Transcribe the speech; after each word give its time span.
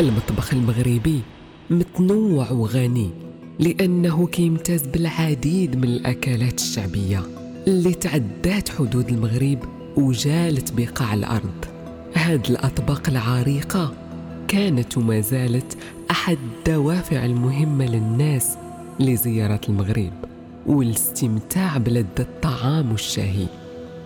المطبخ 0.00 0.54
المغربي 0.54 1.20
متنوع 1.70 2.50
وغني 2.50 3.10
لأنه 3.58 4.26
كيمتاز 4.26 4.86
بالعديد 4.86 5.76
من 5.76 5.84
الأكلات 5.84 6.58
الشعبية 6.60 7.22
اللي 7.66 7.94
تعدات 7.94 8.68
حدود 8.68 9.08
المغرب 9.08 9.58
وجالت 9.96 10.72
بقاع 10.72 11.14
الأرض. 11.14 11.64
هاد 12.14 12.50
الأطباق 12.50 13.08
العريقة 13.08 13.94
كانت 14.48 14.96
وما 14.96 15.20
زالت 15.20 15.76
أحد 16.10 16.38
الدوافع 16.58 17.24
المهمة 17.24 17.86
للناس 17.86 18.56
لزيارة 19.00 19.60
المغرب 19.68 20.12
والاستمتاع 20.66 21.76
بلذة 21.76 22.08
الطعام 22.18 22.94
الشهي 22.94 23.46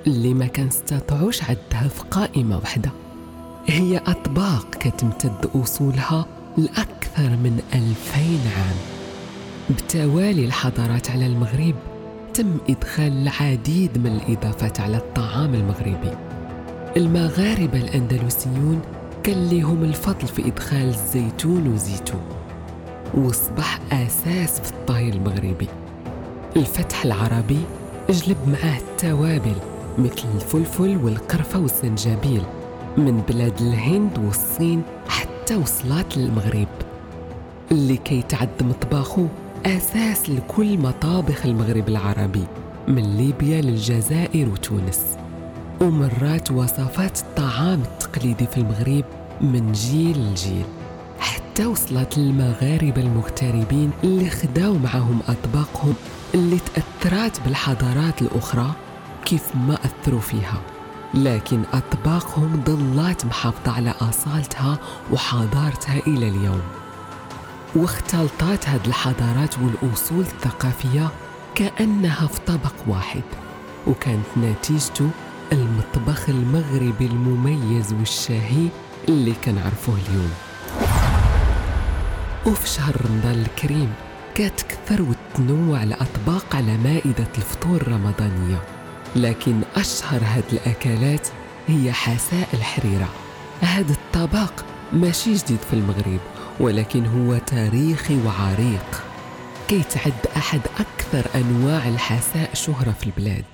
اللي 0.07 0.35
ما 0.35 0.47
كنستطيعوش 0.47 1.43
عدها 1.43 1.89
في 1.89 2.03
قائمة 2.11 2.57
واحدة. 2.57 2.91
هي 3.71 3.99
أطباق 4.07 4.71
كتمتد 4.71 5.51
أصولها 5.55 6.27
لأكثر 6.57 7.29
من 7.29 7.63
ألفين 7.75 8.41
عام. 8.57 8.77
بتوالي 9.71 10.45
الحضارات 10.45 11.11
على 11.11 11.27
المغرب 11.27 11.75
تم 12.35 12.59
إدخال 12.71 13.23
العديد 13.23 13.99
من 13.99 14.07
الإضافات 14.07 14.81
على 14.81 14.97
الطعام 14.97 15.55
المغربي. 15.55 16.17
المغاربة 16.97 17.79
الأندلسيون 17.79 18.81
كان 19.23 19.49
لهم 19.49 19.85
الفضل 19.85 20.27
في 20.27 20.47
إدخال 20.47 20.89
الزيتون 20.89 21.69
وزيتون 21.69 22.23
وصبح 23.15 23.79
أساس 23.93 24.61
في 24.61 24.71
الطهي 24.71 25.09
المغربي. 25.09 25.69
الفتح 26.57 27.05
العربي 27.05 27.61
جلب 28.11 28.39
معاه 28.47 28.79
التوابل 28.79 29.57
مثل 29.99 30.25
الفلفل 30.35 30.97
والقرفة 30.97 31.59
والزنجبيل. 31.59 32.43
من 32.99 33.23
بلاد 33.29 33.61
الهند 33.61 34.19
والصين 34.19 34.83
حتى 35.09 35.57
وصلات 35.57 36.17
للمغرب 36.17 36.69
اللي 37.73 37.97
كيتعد 37.97 38.49
مطبخه 38.61 39.29
أساس 39.67 40.31
لكل 40.31 40.79
مطابخ 40.79 41.47
المغرب 41.47 41.89
العربي 41.89 42.45
من 42.89 43.17
ليبيا 43.17 43.61
للجزائر 43.61 44.49
وتونس. 44.49 45.01
ومرات 45.81 46.51
وصفات 46.51 47.21
الطعام 47.21 47.83
التقليدي 47.83 48.47
في 48.47 48.57
المغرب 48.57 49.05
من 49.41 49.73
جيل 49.73 50.19
لجيل 50.31 50.65
حتى 51.21 51.67
وصلت 51.67 52.19
للمغاربة 52.19 53.03
المغتربين 53.03 53.91
اللي 54.05 54.31
خداو 54.31 54.79
معهم 54.79 55.21
أطباقهم 55.29 55.95
اللي 56.35 56.59
تأثرات 56.59 57.41
بالحضارات 57.41 58.23
الأخرى 58.23 58.71
كيف 59.25 59.57
ما 59.57 59.75
أثروا 59.75 60.21
فيها. 60.21 60.78
لكن 61.15 61.63
أطباقهم 61.73 62.63
ظلات 62.67 63.27
محافظة 63.27 63.73
على 63.73 63.95
أصالتها 64.01 64.79
وحضارتها 65.13 65.99
إلى 66.07 66.29
اليوم. 66.29 66.63
واختلطات 67.77 68.69
هذه 68.69 68.87
الحضارات 68.87 69.55
والأصول 69.59 70.21
الثقافية 70.21 71.09
كأنها 71.55 72.27
في 72.27 72.41
طبق 72.47 72.75
واحد 72.87 73.23
وكانت 73.87 74.27
نتيجته 74.37 75.11
المطبخ 75.53 76.29
المغربي 76.29 77.07
المميز 77.07 77.93
والشهي 77.93 78.69
اللي 79.09 79.35
كنعرفوه 79.45 79.95
اليوم. 80.09 80.31
وفي 82.47 82.69
شهر 82.69 82.97
رمضان 83.11 83.43
الكريم 83.43 83.93
كتكثر 84.35 85.03
وتنوع 85.03 85.83
الأطباق 85.83 86.57
على 86.57 86.77
مائدة 86.77 87.29
الفطور 87.39 87.77
الرمضانية. 87.77 88.78
لكن 89.17 89.61
أشهر 89.77 90.21
هاد 90.25 90.45
الأكلات 90.53 91.29
هي 91.69 91.93
حساء 91.93 92.49
الحريرة. 92.55 93.09
هذا 93.61 93.93
الطبق 93.93 94.53
ماشي 94.93 95.35
جديد 95.35 95.59
في 95.71 95.73
المغرب 95.73 96.21
ولكن 96.61 97.07
هو 97.07 97.39
تاريخي 97.39 98.19
وعريق. 98.27 99.05
كيتعد 99.69 100.27
أحد 100.37 100.61
أكثر 100.81 101.31
أنواع 101.35 101.89
الحساء 101.89 102.51
شهرة 102.55 102.95
في 103.01 103.07
البلاد. 103.07 103.45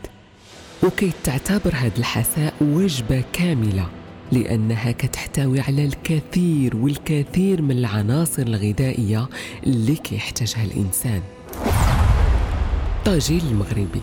وكي 0.83 1.11
تعتبر 1.25 1.75
هاد 1.75 1.93
الحساء 1.99 2.55
وجبة 2.61 3.25
كاملة 3.33 3.87
لأنها 4.33 4.93
كتحتوي 4.93 5.61
على 5.61 5.85
الكثير 5.85 6.77
والكثير 6.77 7.63
من 7.63 7.79
العناصر 7.79 8.43
الغذائية 8.43 9.29
اللي 9.67 9.95
كيحتاجها 9.95 10.65
الإنسان. 10.65 11.23
طاجين 13.05 13.41
المغربي. 13.41 14.01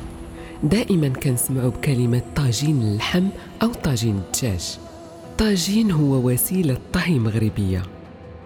دائما 0.63 1.09
كنسمعوا 1.09 1.69
بكلمة 1.69 2.21
طاجين 2.35 2.81
اللحم 2.81 3.27
أو 3.63 3.67
طاجين 3.67 4.15
الدجاج. 4.15 4.77
طاجين 5.37 5.91
هو 5.91 6.29
وسيلة 6.29 6.77
طهي 6.93 7.19
مغربية. 7.19 7.83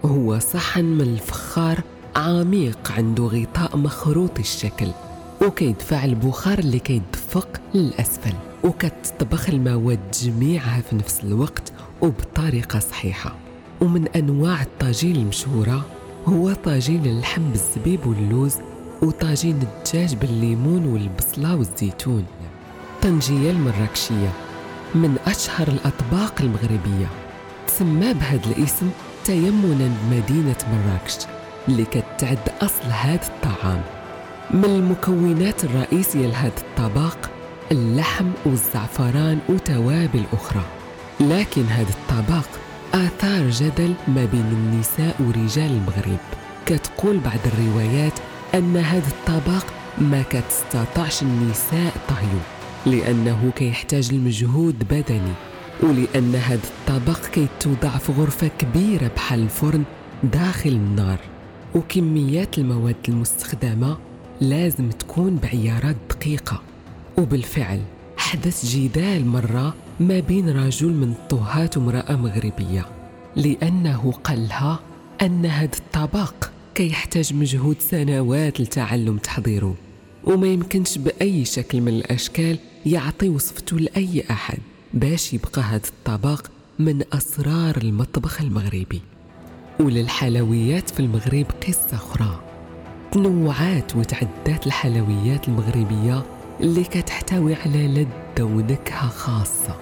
هو 0.05 0.39
صحن 0.39 0.85
من 0.85 1.01
الفخار 1.01 1.79
عميق 2.15 2.91
عنده 2.91 3.23
غطاء 3.23 3.77
مخروط 3.77 4.39
الشكل 4.39 4.87
وكيدفع 5.41 6.05
البخار 6.05 6.59
اللي 6.59 6.79
كيدفق 6.79 7.47
للأسفل 7.73 8.33
وكتطبخ 8.63 9.49
المواد 9.49 10.11
جميعها 10.23 10.81
في 10.81 10.95
نفس 10.95 11.23
الوقت 11.23 11.73
وبطريقة 12.01 12.79
صحيحة. 12.79 13.35
ومن 13.81 14.07
أنواع 14.07 14.61
الطاجين 14.61 15.15
المشهورة 15.15 15.85
هو 16.25 16.53
طاجين 16.53 17.05
اللحم 17.05 17.41
بالزبيب 17.51 18.07
واللوز 18.07 18.55
وطاجين 19.01 19.59
الدجاج 19.61 20.15
بالليمون 20.15 20.85
والبصلة 20.85 21.55
والزيتون. 21.55 22.25
طنجية 23.01 23.51
المراكشية 23.51 24.29
من 24.95 25.17
أشهر 25.27 25.67
الأطباق 25.67 26.41
المغربية. 26.41 27.07
تسمى 27.67 28.13
بهذا 28.13 28.45
الاسم 28.57 28.89
تيمنا 29.25 29.91
بمدينة 30.09 30.55
مراكش 30.73 31.17
اللي 31.67 31.85
كتعد 31.85 32.39
أصل 32.61 32.85
هذا 32.91 33.27
الطعام. 33.27 33.81
من 34.51 34.65
المكونات 34.65 35.63
الرئيسية 35.63 36.27
لهذا 36.27 36.53
الطبق 36.57 37.17
اللحم 37.71 38.25
والزعفران 38.45 39.39
وتوابل 39.49 40.23
أخرى. 40.33 40.63
لكن 41.19 41.63
هذا 41.63 41.89
الطبق 41.89 42.45
آثار 42.93 43.49
جدل 43.49 43.93
ما 44.07 44.25
بين 44.25 44.45
النساء 44.51 45.15
ورجال 45.19 45.71
المغرب. 45.71 46.19
كتقول 46.65 47.17
بعض 47.17 47.39
الروايات 47.45 48.13
أن 48.55 48.77
هذا 48.77 49.07
الطبق 49.07 49.65
ما 49.97 50.23
كتستطعش 50.29 51.21
النساء 51.21 51.93
طهيه 52.07 52.41
لأنه 52.85 53.51
كيحتاج 53.55 54.09
المجهود 54.13 54.83
بدني 54.83 55.33
ولأن 55.83 56.35
هذا 56.35 56.61
الطبق 56.63 57.25
كيتوضع 57.25 57.89
في 57.89 58.11
غرفة 58.11 58.47
كبيرة 58.47 59.11
بحال 59.15 59.39
الفرن 59.39 59.83
داخل 60.23 60.69
النار 60.69 61.19
وكميات 61.75 62.57
المواد 62.57 62.95
المستخدمة 63.09 63.97
لازم 64.41 64.89
تكون 64.89 65.35
بعيارات 65.35 65.95
دقيقة. 66.09 66.61
وبالفعل 67.17 67.81
حدث 68.17 68.65
جدال 68.65 69.27
مرة 69.27 69.73
ما 69.99 70.19
بين 70.19 70.49
رجل 70.49 70.93
من 70.93 71.11
الطهاة 71.11 71.69
وامرأة 71.77 72.15
مغربية 72.15 72.85
لأنه 73.35 74.13
قال 74.23 74.47
لها 74.47 74.79
أن 75.21 75.45
هذا 75.45 75.77
الطبق 75.77 76.54
كيحتاج 76.75 77.33
مجهود 77.33 77.75
سنوات 77.79 78.61
لتعلم 78.61 79.17
تحضيره. 79.17 79.75
وما 80.23 80.47
يمكنش 80.47 80.97
بأي 80.97 81.45
شكل 81.45 81.81
من 81.81 81.87
الأشكال 81.87 82.57
يعطي 82.85 83.29
وصفته 83.29 83.79
لأي 83.79 84.23
أحد 84.31 84.57
باش 84.93 85.33
يبقى 85.33 85.61
هذا 85.61 85.81
الطبق 85.87 86.47
من 86.79 87.03
أسرار 87.13 87.77
المطبخ 87.77 88.41
المغربي. 88.41 89.01
وللحلويات 89.79 90.89
في 90.89 90.99
المغرب 90.99 91.45
قصة 91.67 91.87
أخرى. 91.93 92.41
تنوعات 93.11 93.95
وتعدات 93.95 94.67
الحلويات 94.67 95.47
المغربية 95.47 96.25
اللي 96.61 96.83
كتحتوي 96.83 97.55
على 97.55 97.87
لذة 97.87 98.43
ونكهة 98.43 99.09
خاصة. 99.09 99.75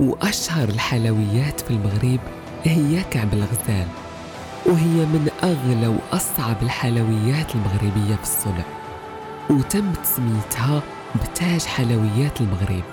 وأشهر 0.00 0.68
الحلويات 0.68 1.60
في 1.60 1.70
المغرب 1.70 2.20
هي 2.64 3.04
كعب 3.10 3.34
الغزال. 3.34 4.03
وهي 4.66 5.06
من 5.06 5.28
أغلى 5.42 5.86
وأصعب 5.88 6.62
الحلويات 6.62 7.54
المغربية 7.54 8.16
في 8.16 8.22
الصنع 8.22 8.64
وتم 9.50 9.92
تسميتها 9.92 10.82
بتاج 11.14 11.64
حلويات 11.64 12.40
المغرب. 12.40 12.84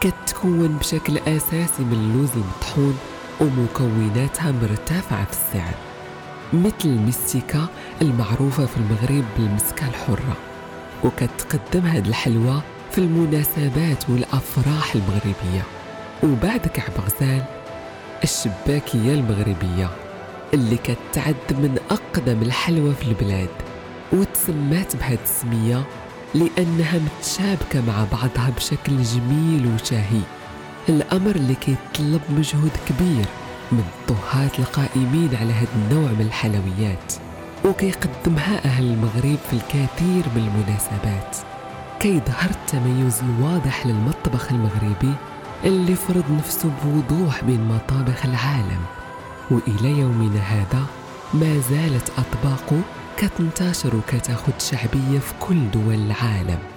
كتكون 0.00 0.76
بشكل 0.78 1.18
أساسي 1.18 1.82
من 1.82 1.92
اللوز 1.92 2.30
المطحون 2.36 2.98
ومكوناتها 3.40 4.52
مرتفعة 4.52 5.24
في 5.24 5.32
السعر 5.32 5.74
مثل 6.52 6.74
المستيكا 6.84 7.66
المعروفة 8.02 8.66
في 8.66 8.76
المغرب 8.76 9.24
بالمسكة 9.38 9.88
الحرة. 9.88 10.36
وكتقدم 11.04 11.86
هاد 11.86 12.06
الحلوى 12.06 12.60
في 12.90 12.98
المناسبات 12.98 14.10
والأفراح 14.10 14.94
المغربية. 14.94 15.62
وبعد 16.22 16.60
كعب 16.66 16.92
غزال 17.06 17.42
الشباكية 18.24 19.14
المغربية. 19.14 20.05
اللي 20.54 20.76
كتعد 20.76 21.34
من 21.50 21.78
أقدم 21.90 22.42
الحلوى 22.42 22.94
في 22.94 23.08
البلاد 23.08 23.48
وتسمات 24.12 24.96
بهاد 24.96 25.18
السمية 25.24 25.84
لأنها 26.34 26.98
متشابكة 26.98 27.80
مع 27.86 28.04
بعضها 28.12 28.50
بشكل 28.56 29.02
جميل 29.02 29.70
وشهي. 29.74 30.20
الأمر 30.88 31.30
اللي 31.36 31.54
كيتطلب 31.54 32.20
مجهود 32.38 32.70
كبير 32.88 33.24
من 33.72 33.78
الطهاة 34.00 34.50
القائمين 34.58 35.30
على 35.40 35.52
هذا 35.52 35.68
النوع 35.76 36.10
من 36.10 36.26
الحلويات 36.26 37.12
وكيقدمها 37.64 38.64
أهل 38.64 38.84
المغرب 38.84 39.38
في 39.50 39.52
الكثير 39.52 40.24
من 40.34 40.48
المناسبات. 40.48 41.36
كيظهر 42.00 42.50
التميز 42.50 43.20
الواضح 43.22 43.86
للمطبخ 43.86 44.52
المغربي 44.52 45.14
اللي 45.64 45.94
فرض 45.94 46.24
نفسه 46.30 46.70
بوضوح 46.84 47.44
بين 47.44 47.68
مطابخ 47.68 48.26
العالم. 48.26 48.80
وإلى 49.50 49.98
يومنا 49.98 50.40
هذا. 50.40 50.86
ما 51.34 51.58
زالت 51.58 52.12
أطباقه 52.18 52.80
كتنتشر 53.16 53.96
وكتاخد 53.96 54.60
شعبية 54.60 55.18
في 55.18 55.34
كل 55.40 55.70
دول 55.70 55.94
العالم. 55.94 56.75